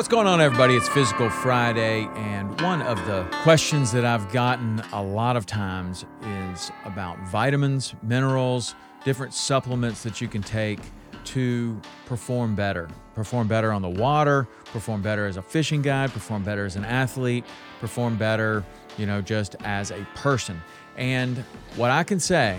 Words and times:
What's 0.00 0.08
going 0.08 0.26
on, 0.26 0.40
everybody? 0.40 0.76
It's 0.76 0.88
Physical 0.88 1.28
Friday, 1.28 2.08
and 2.14 2.58
one 2.62 2.80
of 2.80 2.96
the 3.04 3.28
questions 3.42 3.92
that 3.92 4.02
I've 4.02 4.32
gotten 4.32 4.82
a 4.94 5.02
lot 5.02 5.36
of 5.36 5.44
times 5.44 6.06
is 6.22 6.72
about 6.86 7.18
vitamins, 7.28 7.94
minerals, 8.02 8.74
different 9.04 9.34
supplements 9.34 10.02
that 10.04 10.18
you 10.18 10.26
can 10.26 10.42
take 10.42 10.80
to 11.24 11.78
perform 12.06 12.54
better. 12.54 12.88
Perform 13.14 13.46
better 13.46 13.72
on 13.72 13.82
the 13.82 13.90
water, 13.90 14.48
perform 14.72 15.02
better 15.02 15.26
as 15.26 15.36
a 15.36 15.42
fishing 15.42 15.82
guide, 15.82 16.10
perform 16.12 16.44
better 16.44 16.64
as 16.64 16.76
an 16.76 16.86
athlete, 16.86 17.44
perform 17.78 18.16
better, 18.16 18.64
you 18.96 19.04
know, 19.04 19.20
just 19.20 19.54
as 19.64 19.90
a 19.90 20.06
person. 20.14 20.62
And 20.96 21.44
what 21.76 21.90
I 21.90 22.04
can 22.04 22.20
say 22.20 22.58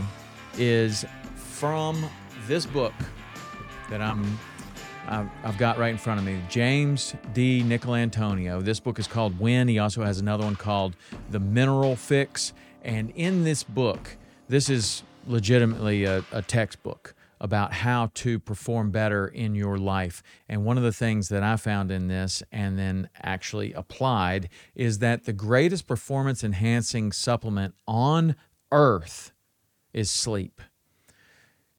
is 0.60 1.06
from 1.34 2.06
this 2.46 2.68
book 2.68 2.94
that 3.90 4.00
I'm 4.00 4.38
I've 5.08 5.58
got 5.58 5.78
right 5.78 5.92
in 5.92 5.98
front 5.98 6.20
of 6.20 6.26
me. 6.26 6.40
James 6.50 7.16
DiNicolantonio. 7.34 8.64
This 8.64 8.80
book 8.80 9.00
is 9.00 9.08
called 9.08 9.40
Win. 9.40 9.68
He 9.68 9.80
also 9.80 10.04
has 10.04 10.20
another 10.20 10.44
one 10.44 10.56
called 10.56 10.96
The 11.30 11.40
Mineral 11.40 11.96
Fix. 11.96 12.54
And 12.84 13.12
in 13.16 13.44
this 13.44 13.64
book, 13.64 14.18
this 14.48 14.70
is 14.70 15.04
legitimately 15.28 16.06
a, 16.06 16.24
a 16.32 16.42
textbook 16.42 17.14
about 17.40 17.74
how 17.74 18.12
to 18.14 18.38
perform 18.38 18.92
better 18.92 19.28
in 19.28 19.56
your 19.56 19.78
life. 19.78 20.22
And 20.48 20.64
one 20.64 20.78
of 20.78 20.84
the 20.84 20.94
things 20.94 21.30
that 21.30 21.42
I 21.42 21.58
found 21.58 21.92
in 21.92 22.08
this 22.08 22.44
and 22.52 22.78
then 22.78 23.10
actually 23.22 23.74
applied 23.74 24.48
is 24.76 25.00
that 25.00 25.26
the 25.26 25.34
greatest 25.34 25.88
performance 25.88 26.44
enhancing 26.44 27.12
supplement 27.12 27.74
on 27.88 28.36
earth 28.72 29.34
is 29.92 30.12
sleep. 30.12 30.62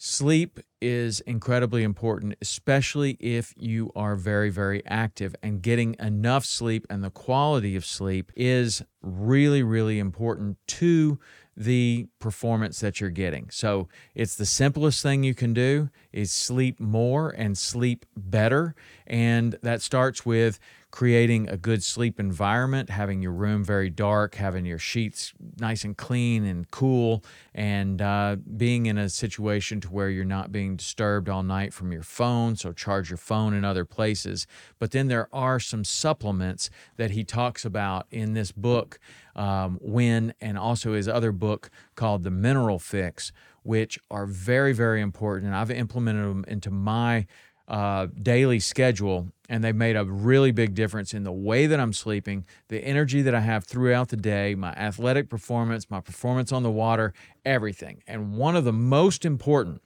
Sleep 0.05 0.59
is 0.81 1.21
incredibly 1.21 1.85
important, 1.85 2.35
especially 2.41 3.13
if 3.21 3.55
you 3.57 3.93
are 3.95 4.17
very, 4.17 4.51
very 4.51 4.85
active. 4.85 5.37
And 5.45 5.63
getting 5.63 5.95
enough 6.01 6.45
sleep 6.45 6.89
and 6.91 7.05
the 7.05 7.11
quality 7.11 7.77
of 7.77 7.87
sleep 7.87 8.33
is 8.35 8.83
really, 9.01 9.63
really 9.63 10.01
important 10.01 10.59
to 10.67 11.21
the 11.57 12.09
performance 12.19 12.81
that 12.81 13.01
you're 13.01 13.11
getting. 13.11 13.49
So 13.51 13.87
it's 14.13 14.35
the 14.35 14.45
simplest 14.45 15.05
thing 15.05 15.23
you 15.23 15.37
can 15.37 15.55
do 15.55 15.89
is 16.13 16.33
sleep 16.33 16.81
more 16.81 17.31
and 17.31 17.57
sleep 17.57 18.05
better. 18.17 18.75
And 19.07 19.57
that 19.63 19.83
starts 19.83 20.27
with 20.27 20.59
creating 20.93 21.49
a 21.49 21.57
good 21.57 21.83
sleep 21.83 22.21
environment, 22.21 22.91
having 22.91 23.23
your 23.23 23.33
room 23.33 23.65
very 23.65 23.89
dark, 23.89 24.35
having 24.35 24.67
your 24.67 24.79
sheets 24.79 25.33
nice 25.59 25.85
and 25.85 25.97
clean 25.97 26.45
and 26.45 26.71
cool, 26.71 27.25
and 27.55 28.03
uh, 28.03 28.37
being 28.59 28.85
in 28.85 28.99
a 28.99 29.09
situation 29.09 29.81
to 29.81 29.89
where 29.89 30.11
you're 30.11 30.23
not 30.23 30.53
being 30.53 30.77
disturbed 30.77 31.31
all 31.31 31.43
night 31.43 31.73
from 31.73 31.93
your 31.93 32.03
phone. 32.03 32.55
So 32.57 32.73
charge 32.73 33.09
your 33.09 33.17
phone 33.17 33.55
in 33.55 33.65
other 33.65 33.87
places. 33.87 34.47
But 34.79 34.91
then 34.91 35.09
there 35.09 35.29
are 35.33 35.59
some 35.59 35.83
supplements 35.83 36.69
that 36.99 37.13
he 37.13 37.25
talks 37.25 37.65
about 37.65 38.07
in 38.11 38.35
this 38.35 38.53
book, 38.53 38.99
um, 39.35 39.81
and 40.43 40.59
also 40.59 40.93
his 40.93 41.09
other 41.09 41.33
book 41.33 41.71
called 41.95 42.23
The 42.23 42.31
Mineral 42.31 42.79
Fix, 42.79 43.33
which 43.63 43.99
are 44.11 44.27
very, 44.27 44.75
very 44.75 45.01
important. 45.01 45.47
And 45.47 45.57
I've 45.57 45.71
implemented 45.71 46.27
them 46.27 46.45
into 46.47 46.71
my 46.71 47.27
uh, 47.73 48.07
daily 48.23 48.61
schedule, 48.61 49.33
and 49.49 49.65
they've 49.65 49.75
made 49.75 49.97
a 49.97 50.05
really 50.05 50.53
big 50.53 50.75
difference 50.75 51.15
in 51.15 51.25
the 51.25 51.33
way 51.33 51.67
that 51.67 51.81
I'm 51.81 51.95
sleeping, 51.95 52.45
the 52.69 52.85
energy 52.85 53.23
that 53.23 53.35
I 53.35 53.41
have 53.41 53.65
throughout 53.65 54.11
the 54.11 54.17
day, 54.19 54.55
my 54.55 54.73
athletic 54.75 55.31
performance, 55.31 55.91
my 55.91 56.01
performance 56.01 56.53
on 56.53 56.63
the 56.63 56.71
water, 56.71 57.15
everything. 57.47 58.03
And 58.07 58.37
one 58.37 58.57
of 58.57 58.65
the 58.65 58.75
most 58.75 59.25
important 59.25 59.81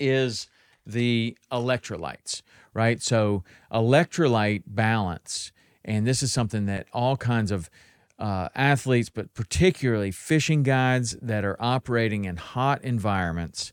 is 0.00 0.48
the 0.84 1.38
electrolytes, 1.52 2.42
right? 2.74 3.00
So, 3.00 3.44
electrolyte 3.72 4.64
balance, 4.66 5.52
and 5.84 6.04
this 6.04 6.24
is 6.24 6.32
something 6.32 6.66
that 6.66 6.88
all 6.92 7.16
kinds 7.16 7.52
of 7.52 7.70
uh, 8.18 8.48
athletes, 8.56 9.10
but 9.10 9.32
particularly 9.32 10.10
fishing 10.10 10.64
guides 10.64 11.16
that 11.22 11.44
are 11.44 11.56
operating 11.60 12.24
in 12.24 12.36
hot 12.36 12.82
environments, 12.82 13.72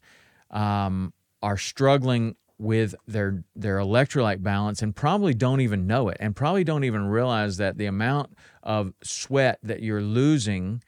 um, 0.52 1.14
are 1.42 1.58
struggling 1.58 2.36
with 2.60 2.96
their 3.08 3.44
their 3.56 3.78
electrolyte 3.78 4.42
balance 4.42 4.82
and 4.82 4.96
probably 4.96 5.34
don't 5.34 5.62
even 5.62 5.86
know 5.86 6.10
it 6.10 6.18
and 6.20 6.36
probably 6.36 6.64
don't 6.64 6.84
even 6.84 7.08
realize 7.08 7.58
that 7.58 7.78
the 7.78 7.86
amount 7.86 8.34
of 8.64 8.94
sweat 9.04 9.60
that 9.62 9.82
you're 9.82 10.02
losing 10.02 10.84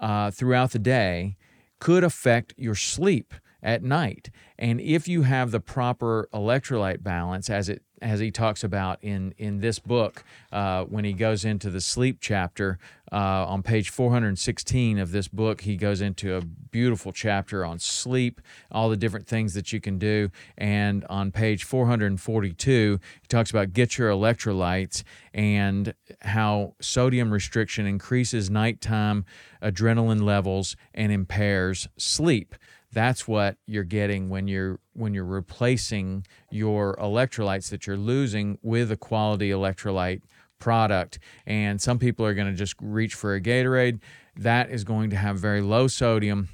uh, 0.00 0.30
throughout 0.30 0.70
the 0.70 0.78
day 0.78 1.36
could 1.80 2.04
affect 2.04 2.54
your 2.56 2.74
sleep 2.74 3.34
at 3.62 3.82
night. 3.82 4.30
And 4.58 4.80
if 4.80 5.08
you 5.08 5.22
have 5.22 5.50
the 5.50 5.60
proper 5.60 6.28
electrolyte 6.32 7.02
balance 7.02 7.50
as 7.50 7.68
it 7.68 7.82
as 8.02 8.20
he 8.20 8.30
talks 8.30 8.64
about 8.64 8.98
in 9.02 9.34
in 9.38 9.60
this 9.60 9.78
book 9.78 10.24
uh, 10.52 10.84
when 10.84 11.04
he 11.04 11.12
goes 11.12 11.44
into 11.44 11.70
the 11.70 11.80
sleep 11.80 12.18
chapter 12.20 12.78
uh, 13.10 13.46
on 13.46 13.62
page 13.62 13.90
416 13.90 14.98
of 14.98 15.12
this 15.12 15.28
book 15.28 15.62
he 15.62 15.76
goes 15.76 16.00
into 16.00 16.36
a 16.36 16.40
beautiful 16.42 17.12
chapter 17.12 17.64
on 17.64 17.78
sleep 17.78 18.40
all 18.70 18.88
the 18.88 18.96
different 18.96 19.26
things 19.26 19.54
that 19.54 19.72
you 19.72 19.80
can 19.80 19.98
do. 19.98 20.30
And 20.56 21.04
on 21.06 21.32
page 21.32 21.64
442 21.64 23.00
he 23.22 23.26
talks 23.28 23.50
about 23.50 23.72
get 23.72 23.98
your 23.98 24.10
electrolytes 24.10 25.02
and 25.32 25.94
how 26.20 26.74
sodium 26.80 27.32
restriction 27.32 27.86
increases 27.86 28.50
nighttime 28.50 29.24
adrenaline 29.62 30.22
levels 30.22 30.76
and 30.94 31.12
impairs 31.12 31.88
sleep 31.96 32.54
that's 32.92 33.28
what 33.28 33.56
you're 33.66 33.84
getting 33.84 34.28
when 34.28 34.48
you're 34.48 34.80
when 34.94 35.14
you're 35.14 35.24
replacing 35.24 36.26
your 36.50 36.96
electrolytes 36.96 37.70
that 37.70 37.86
you're 37.86 37.96
losing 37.96 38.58
with 38.62 38.90
a 38.90 38.96
quality 38.96 39.50
electrolyte 39.50 40.22
product. 40.58 41.18
And 41.46 41.80
some 41.80 41.98
people 41.98 42.26
are 42.26 42.34
going 42.34 42.48
to 42.48 42.56
just 42.56 42.74
reach 42.80 43.14
for 43.14 43.34
a 43.34 43.40
Gatorade. 43.40 44.00
That 44.36 44.70
is 44.70 44.84
going 44.84 45.10
to 45.10 45.16
have 45.16 45.38
very 45.38 45.60
low 45.60 45.88
sodium 45.88 46.48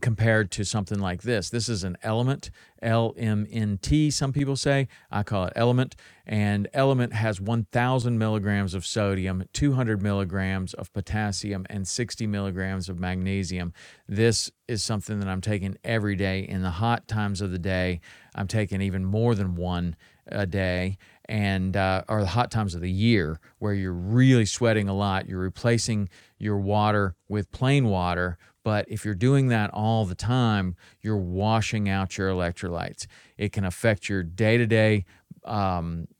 compared 0.00 0.50
to 0.52 0.64
something 0.64 0.98
like 0.98 1.22
this. 1.22 1.50
This 1.50 1.68
is 1.68 1.84
an 1.84 1.96
element, 2.02 2.50
L 2.82 3.14
M 3.16 3.46
N 3.50 3.78
T, 3.80 4.10
some 4.10 4.32
people 4.32 4.56
say. 4.56 4.88
I 5.10 5.22
call 5.22 5.44
it 5.46 5.52
element. 5.56 5.96
And 6.26 6.68
element 6.74 7.14
has 7.14 7.40
1,000 7.40 8.18
milligrams 8.18 8.74
of 8.74 8.84
sodium, 8.84 9.44
200 9.54 10.02
milligrams 10.02 10.74
of 10.74 10.92
potassium, 10.92 11.66
and 11.70 11.88
60 11.88 12.26
milligrams 12.26 12.88
of 12.88 13.00
magnesium. 13.00 13.72
This 14.06 14.50
is 14.68 14.82
something 14.82 15.20
that 15.20 15.28
I'm 15.28 15.40
taking 15.40 15.76
every 15.84 16.16
day. 16.16 16.46
In 16.46 16.62
the 16.62 16.70
hot 16.70 17.08
times 17.08 17.40
of 17.40 17.50
the 17.50 17.58
day, 17.58 18.00
I'm 18.34 18.46
taking 18.46 18.82
even 18.82 19.04
more 19.04 19.34
than 19.34 19.54
one 19.54 19.96
a 20.30 20.46
day 20.46 20.98
and 21.28 21.76
uh, 21.76 22.02
or 22.08 22.20
the 22.20 22.26
hot 22.26 22.50
times 22.50 22.74
of 22.74 22.80
the 22.80 22.90
year 22.90 23.40
where 23.58 23.72
you're 23.72 23.92
really 23.92 24.44
sweating 24.44 24.88
a 24.88 24.94
lot 24.94 25.28
you're 25.28 25.38
replacing 25.38 26.08
your 26.38 26.58
water 26.58 27.14
with 27.28 27.50
plain 27.50 27.86
water 27.86 28.38
but 28.68 28.84
if 28.86 29.02
you're 29.02 29.14
doing 29.14 29.48
that 29.48 29.70
all 29.72 30.04
the 30.04 30.14
time, 30.14 30.76
you're 31.00 31.16
washing 31.16 31.88
out 31.88 32.18
your 32.18 32.28
electrolytes. 32.28 33.06
It 33.38 33.50
can 33.50 33.64
affect 33.64 34.10
your 34.10 34.22
day 34.22 34.58
to 34.58 34.66
day 34.66 35.06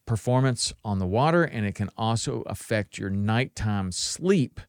performance 0.07 0.73
on 0.83 0.99
the 0.99 1.07
water, 1.07 1.45
and 1.45 1.67
it 1.67 1.75
can 1.75 1.91
also 1.99 2.41
affect 2.47 2.97
your 2.97 3.11
nighttime 3.11 3.93
sleep. 3.93 4.63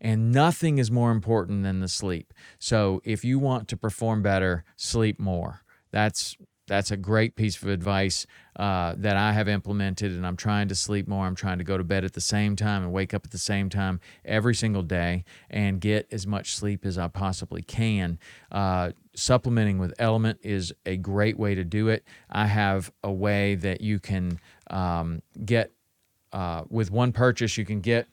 And 0.00 0.30
nothing 0.30 0.78
is 0.78 0.88
more 0.88 1.10
important 1.10 1.64
than 1.64 1.80
the 1.80 1.88
sleep. 1.88 2.32
So 2.60 3.00
if 3.02 3.24
you 3.24 3.40
want 3.40 3.66
to 3.70 3.76
perform 3.76 4.22
better, 4.22 4.62
sleep 4.76 5.18
more. 5.18 5.62
That's 5.90 6.36
that's 6.66 6.90
a 6.90 6.96
great 6.96 7.36
piece 7.36 7.62
of 7.62 7.68
advice 7.68 8.26
uh, 8.56 8.94
that 8.98 9.16
I 9.16 9.32
have 9.32 9.48
implemented, 9.48 10.12
and 10.12 10.26
I'm 10.26 10.36
trying 10.36 10.68
to 10.68 10.74
sleep 10.74 11.06
more. 11.06 11.26
I'm 11.26 11.34
trying 11.34 11.58
to 11.58 11.64
go 11.64 11.78
to 11.78 11.84
bed 11.84 12.04
at 12.04 12.14
the 12.14 12.20
same 12.20 12.56
time 12.56 12.82
and 12.82 12.92
wake 12.92 13.14
up 13.14 13.24
at 13.24 13.30
the 13.30 13.38
same 13.38 13.68
time 13.68 14.00
every 14.24 14.54
single 14.54 14.82
day 14.82 15.24
and 15.48 15.80
get 15.80 16.08
as 16.10 16.26
much 16.26 16.56
sleep 16.56 16.84
as 16.84 16.98
I 16.98 17.08
possibly 17.08 17.62
can. 17.62 18.18
Uh, 18.50 18.92
supplementing 19.14 19.78
with 19.78 19.94
Element 19.98 20.40
is 20.42 20.72
a 20.84 20.96
great 20.96 21.38
way 21.38 21.54
to 21.54 21.64
do 21.64 21.88
it. 21.88 22.04
I 22.30 22.46
have 22.46 22.90
a 23.04 23.12
way 23.12 23.54
that 23.56 23.80
you 23.80 24.00
can 24.00 24.40
um, 24.68 25.22
get 25.44 25.72
uh, 26.32 26.64
with 26.68 26.90
one 26.90 27.12
purchase, 27.12 27.56
you 27.56 27.64
can 27.64 27.80
get 27.80 28.08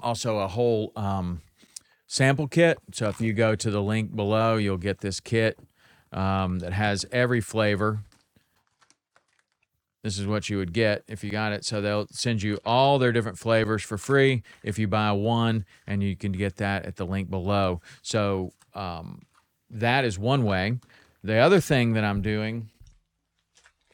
also 0.00 0.38
a 0.38 0.48
whole 0.48 0.92
um, 0.96 1.40
sample 2.06 2.48
kit. 2.48 2.78
So 2.92 3.08
if 3.08 3.20
you 3.20 3.32
go 3.32 3.54
to 3.54 3.70
the 3.70 3.80
link 3.80 4.14
below, 4.14 4.56
you'll 4.56 4.76
get 4.76 5.00
this 5.00 5.20
kit 5.20 5.58
um, 6.14 6.60
that 6.60 6.72
has 6.72 7.04
every 7.12 7.40
flavor. 7.42 8.00
This 10.02 10.18
is 10.18 10.26
what 10.26 10.48
you 10.48 10.58
would 10.58 10.72
get 10.72 11.02
if 11.08 11.24
you 11.24 11.30
got 11.30 11.52
it. 11.52 11.64
So 11.64 11.80
they'll 11.80 12.06
send 12.10 12.42
you 12.42 12.58
all 12.64 12.98
their 12.98 13.12
different 13.12 13.38
flavors 13.38 13.82
for 13.82 13.98
free 13.98 14.42
if 14.62 14.78
you 14.78 14.86
buy 14.86 15.12
one, 15.12 15.64
and 15.86 16.02
you 16.02 16.16
can 16.16 16.32
get 16.32 16.56
that 16.56 16.86
at 16.86 16.96
the 16.96 17.06
link 17.06 17.30
below. 17.30 17.80
So 18.02 18.52
um, 18.74 19.22
that 19.70 20.04
is 20.04 20.18
one 20.18 20.44
way. 20.44 20.78
The 21.22 21.38
other 21.38 21.60
thing 21.60 21.94
that 21.94 22.04
I'm 22.04 22.20
doing 22.22 22.70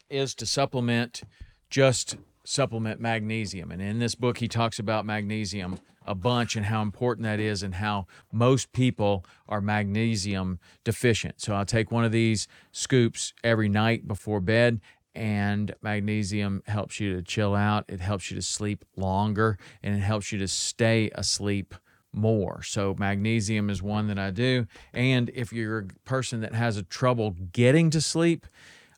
is 0.08 0.34
to 0.34 0.46
supplement 0.46 1.22
just 1.70 2.16
supplement 2.50 3.00
magnesium. 3.00 3.70
And 3.70 3.80
in 3.80 4.00
this 4.00 4.16
book, 4.16 4.38
he 4.38 4.48
talks 4.48 4.80
about 4.80 5.06
magnesium 5.06 5.78
a 6.04 6.16
bunch 6.16 6.56
and 6.56 6.66
how 6.66 6.82
important 6.82 7.24
that 7.24 7.38
is 7.38 7.62
and 7.62 7.76
how 7.76 8.06
most 8.32 8.72
people 8.72 9.24
are 9.48 9.60
magnesium 9.60 10.58
deficient. 10.82 11.40
So 11.40 11.54
I'll 11.54 11.64
take 11.64 11.92
one 11.92 12.04
of 12.04 12.10
these 12.10 12.48
scoops 12.72 13.32
every 13.44 13.68
night 13.68 14.08
before 14.08 14.40
bed 14.40 14.80
and 15.14 15.72
magnesium 15.80 16.62
helps 16.66 16.98
you 16.98 17.14
to 17.14 17.22
chill 17.22 17.54
out, 17.54 17.84
it 17.88 18.00
helps 18.00 18.30
you 18.30 18.36
to 18.36 18.42
sleep 18.42 18.84
longer, 18.96 19.56
and 19.82 19.94
it 19.94 20.00
helps 20.00 20.32
you 20.32 20.38
to 20.38 20.48
stay 20.48 21.10
asleep 21.14 21.74
more. 22.12 22.62
So 22.64 22.96
magnesium 22.98 23.70
is 23.70 23.80
one 23.80 24.08
that 24.08 24.18
I 24.18 24.32
do. 24.32 24.66
And 24.92 25.30
if 25.34 25.52
you're 25.52 25.78
a 25.78 25.86
person 26.04 26.40
that 26.40 26.54
has 26.54 26.76
a 26.76 26.82
trouble 26.82 27.36
getting 27.52 27.90
to 27.90 28.00
sleep, 28.00 28.46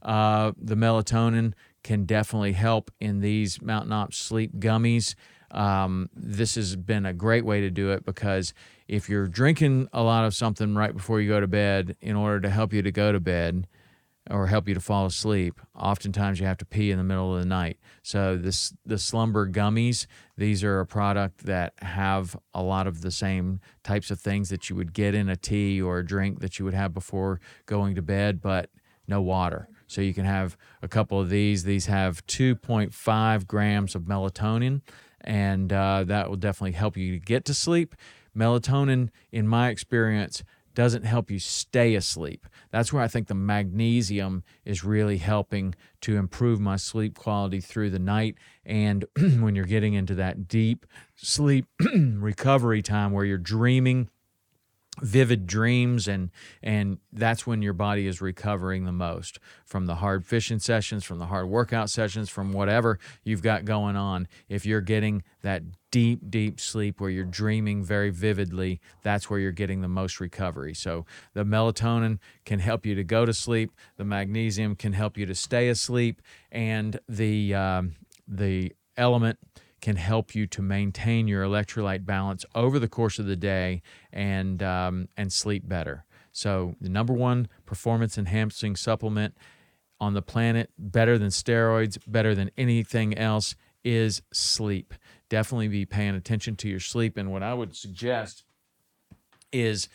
uh, 0.02 0.52
the 0.56 0.74
melatonin 0.74 1.54
can 1.82 2.04
definitely 2.04 2.52
help 2.52 2.90
in 3.00 3.20
these 3.20 3.60
Mountain 3.60 3.92
Ops 3.92 4.16
sleep 4.16 4.58
gummies. 4.58 5.14
Um, 5.50 6.08
this 6.14 6.54
has 6.54 6.76
been 6.76 7.04
a 7.04 7.12
great 7.12 7.44
way 7.44 7.60
to 7.60 7.70
do 7.70 7.90
it 7.90 8.04
because 8.04 8.54
if 8.88 9.08
you're 9.08 9.28
drinking 9.28 9.88
a 9.92 10.02
lot 10.02 10.24
of 10.24 10.34
something 10.34 10.74
right 10.74 10.94
before 10.94 11.20
you 11.20 11.28
go 11.28 11.40
to 11.40 11.46
bed 11.46 11.96
in 12.00 12.16
order 12.16 12.40
to 12.40 12.50
help 12.50 12.72
you 12.72 12.82
to 12.82 12.92
go 12.92 13.12
to 13.12 13.20
bed 13.20 13.66
or 14.30 14.46
help 14.46 14.68
you 14.68 14.74
to 14.74 14.80
fall 14.80 15.04
asleep, 15.04 15.60
oftentimes 15.74 16.40
you 16.40 16.46
have 16.46 16.56
to 16.56 16.64
pee 16.64 16.90
in 16.90 16.96
the 16.96 17.04
middle 17.04 17.34
of 17.34 17.40
the 17.40 17.48
night. 17.48 17.78
So 18.02 18.36
this 18.36 18.72
the 18.86 18.98
slumber 18.98 19.48
gummies, 19.48 20.06
these 20.38 20.64
are 20.64 20.80
a 20.80 20.86
product 20.86 21.44
that 21.44 21.74
have 21.82 22.36
a 22.54 22.62
lot 22.62 22.86
of 22.86 23.02
the 23.02 23.10
same 23.10 23.60
types 23.82 24.10
of 24.10 24.20
things 24.20 24.48
that 24.48 24.70
you 24.70 24.76
would 24.76 24.94
get 24.94 25.14
in 25.14 25.28
a 25.28 25.36
tea 25.36 25.82
or 25.82 25.98
a 25.98 26.06
drink 26.06 26.40
that 26.40 26.58
you 26.58 26.64
would 26.64 26.74
have 26.74 26.94
before 26.94 27.40
going 27.66 27.94
to 27.96 28.02
bed, 28.02 28.40
but 28.40 28.70
no 29.06 29.20
water. 29.20 29.68
So 29.92 30.00
you 30.00 30.14
can 30.14 30.24
have 30.24 30.56
a 30.80 30.88
couple 30.88 31.20
of 31.20 31.28
these. 31.28 31.64
These 31.64 31.84
have 31.84 32.26
2.5 32.26 33.46
grams 33.46 33.94
of 33.94 34.04
melatonin, 34.04 34.80
and 35.20 35.70
uh, 35.70 36.04
that 36.04 36.30
will 36.30 36.38
definitely 36.38 36.72
help 36.72 36.96
you 36.96 37.18
get 37.18 37.44
to 37.44 37.54
sleep. 37.54 37.94
Melatonin, 38.34 39.10
in 39.30 39.46
my 39.46 39.68
experience, 39.68 40.42
doesn't 40.74 41.04
help 41.04 41.30
you 41.30 41.38
stay 41.38 41.94
asleep. 41.94 42.46
That's 42.70 42.90
where 42.90 43.02
I 43.02 43.08
think 43.08 43.28
the 43.28 43.34
magnesium 43.34 44.44
is 44.64 44.82
really 44.82 45.18
helping 45.18 45.74
to 46.00 46.16
improve 46.16 46.58
my 46.58 46.76
sleep 46.76 47.14
quality 47.14 47.60
through 47.60 47.90
the 47.90 47.98
night. 47.98 48.36
And 48.64 49.04
when 49.40 49.54
you're 49.54 49.66
getting 49.66 49.92
into 49.92 50.14
that 50.14 50.48
deep 50.48 50.86
sleep 51.16 51.66
recovery 51.94 52.80
time 52.80 53.12
where 53.12 53.26
you're 53.26 53.36
dreaming 53.36 54.08
vivid 55.00 55.46
dreams 55.46 56.06
and 56.06 56.30
and 56.62 56.98
that's 57.12 57.46
when 57.46 57.62
your 57.62 57.72
body 57.72 58.06
is 58.06 58.20
recovering 58.20 58.84
the 58.84 58.92
most. 58.92 59.38
From 59.64 59.86
the 59.86 59.96
hard 59.96 60.26
fishing 60.26 60.58
sessions 60.58 61.04
from 61.04 61.18
the 61.18 61.26
hard 61.26 61.48
workout 61.48 61.88
sessions 61.88 62.28
from 62.28 62.52
whatever 62.52 62.98
you've 63.24 63.42
got 63.42 63.64
going 63.64 63.96
on 63.96 64.28
if 64.48 64.66
you're 64.66 64.82
getting 64.82 65.22
that 65.42 65.62
deep 65.90 66.30
deep 66.30 66.60
sleep 66.60 67.00
where 67.00 67.10
you're 67.10 67.24
dreaming 67.24 67.82
very 67.82 68.10
vividly 68.10 68.80
that's 69.02 69.30
where 69.30 69.38
you're 69.38 69.50
getting 69.50 69.80
the 69.80 69.88
most 69.88 70.20
recovery. 70.20 70.74
So 70.74 71.06
the 71.32 71.44
melatonin 71.44 72.18
can 72.44 72.58
help 72.58 72.84
you 72.84 72.94
to 72.94 73.04
go 73.04 73.24
to 73.24 73.32
sleep 73.32 73.72
the 73.96 74.04
magnesium 74.04 74.76
can 74.76 74.92
help 74.92 75.16
you 75.16 75.24
to 75.24 75.34
stay 75.34 75.68
asleep 75.68 76.20
and 76.50 77.00
the 77.08 77.54
um, 77.54 77.94
the 78.28 78.74
element 78.96 79.38
can 79.82 79.96
help 79.96 80.34
you 80.34 80.46
to 80.46 80.62
maintain 80.62 81.28
your 81.28 81.44
electrolyte 81.44 82.06
balance 82.06 82.46
over 82.54 82.78
the 82.78 82.88
course 82.88 83.18
of 83.18 83.26
the 83.26 83.36
day 83.36 83.82
and 84.12 84.62
um, 84.62 85.08
and 85.16 85.30
sleep 85.30 85.68
better. 85.68 86.06
So 86.30 86.76
the 86.80 86.88
number 86.88 87.12
one 87.12 87.48
performance 87.66 88.16
enhancing 88.16 88.76
supplement 88.76 89.36
on 90.00 90.14
the 90.14 90.22
planet, 90.22 90.70
better 90.78 91.18
than 91.18 91.28
steroids, 91.28 91.98
better 92.06 92.34
than 92.34 92.50
anything 92.56 93.16
else, 93.16 93.54
is 93.84 94.22
sleep. 94.32 94.94
Definitely 95.28 95.68
be 95.68 95.84
paying 95.84 96.14
attention 96.14 96.56
to 96.56 96.68
your 96.68 96.80
sleep. 96.80 97.16
And 97.16 97.30
what 97.30 97.42
I 97.42 97.52
would 97.52 97.76
suggest 97.76 98.44
is 99.52 99.88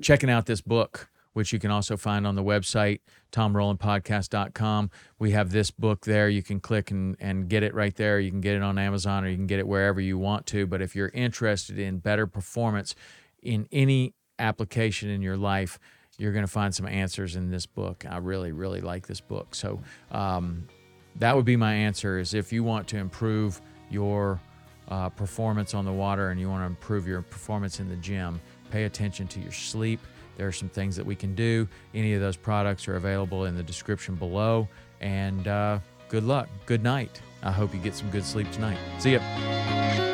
checking 0.00 0.30
out 0.30 0.46
this 0.46 0.60
book 0.60 1.09
which 1.32 1.52
you 1.52 1.58
can 1.58 1.70
also 1.70 1.96
find 1.96 2.26
on 2.26 2.34
the 2.34 2.42
website, 2.42 3.00
tomrowlandpodcast.com. 3.32 4.90
We 5.18 5.30
have 5.32 5.50
this 5.50 5.70
book 5.70 6.04
there. 6.04 6.28
You 6.28 6.42
can 6.42 6.60
click 6.60 6.90
and, 6.90 7.16
and 7.20 7.48
get 7.48 7.62
it 7.62 7.74
right 7.74 7.94
there. 7.94 8.18
You 8.18 8.30
can 8.30 8.40
get 8.40 8.56
it 8.56 8.62
on 8.62 8.78
Amazon 8.78 9.24
or 9.24 9.28
you 9.28 9.36
can 9.36 9.46
get 9.46 9.58
it 9.58 9.68
wherever 9.68 10.00
you 10.00 10.18
want 10.18 10.46
to. 10.46 10.66
But 10.66 10.82
if 10.82 10.96
you're 10.96 11.10
interested 11.14 11.78
in 11.78 11.98
better 11.98 12.26
performance 12.26 12.94
in 13.42 13.68
any 13.70 14.14
application 14.38 15.08
in 15.08 15.22
your 15.22 15.36
life, 15.36 15.78
you're 16.18 16.32
going 16.32 16.44
to 16.44 16.50
find 16.50 16.74
some 16.74 16.86
answers 16.86 17.36
in 17.36 17.50
this 17.50 17.64
book. 17.64 18.04
I 18.08 18.18
really, 18.18 18.52
really 18.52 18.80
like 18.80 19.06
this 19.06 19.20
book. 19.20 19.54
So 19.54 19.80
um, 20.10 20.68
that 21.16 21.34
would 21.34 21.44
be 21.44 21.56
my 21.56 21.72
answer 21.72 22.18
is 22.18 22.34
if 22.34 22.52
you 22.52 22.64
want 22.64 22.88
to 22.88 22.98
improve 22.98 23.60
your 23.88 24.40
uh, 24.88 25.08
performance 25.08 25.72
on 25.72 25.84
the 25.84 25.92
water 25.92 26.30
and 26.30 26.40
you 26.40 26.50
want 26.50 26.62
to 26.62 26.66
improve 26.66 27.06
your 27.06 27.22
performance 27.22 27.80
in 27.80 27.88
the 27.88 27.96
gym, 27.96 28.40
pay 28.70 28.84
attention 28.84 29.28
to 29.28 29.40
your 29.40 29.52
sleep 29.52 30.00
there 30.40 30.48
are 30.48 30.52
some 30.52 30.70
things 30.70 30.96
that 30.96 31.04
we 31.04 31.14
can 31.14 31.34
do. 31.34 31.68
Any 31.92 32.14
of 32.14 32.22
those 32.22 32.34
products 32.34 32.88
are 32.88 32.96
available 32.96 33.44
in 33.44 33.54
the 33.54 33.62
description 33.62 34.14
below. 34.14 34.66
And 35.02 35.46
uh, 35.46 35.80
good 36.08 36.24
luck. 36.24 36.48
Good 36.64 36.82
night. 36.82 37.20
I 37.42 37.52
hope 37.52 37.74
you 37.74 37.80
get 37.80 37.94
some 37.94 38.08
good 38.08 38.24
sleep 38.24 38.50
tonight. 38.50 38.78
See 39.00 39.12
ya. 39.12 40.09